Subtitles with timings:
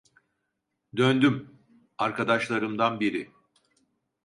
[0.97, 1.57] Döndüm:
[1.97, 3.31] Arkadaşlarımdan biri.